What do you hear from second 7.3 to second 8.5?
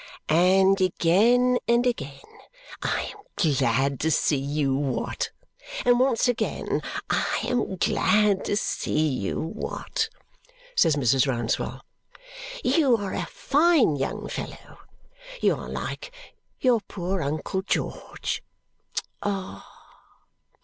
am glad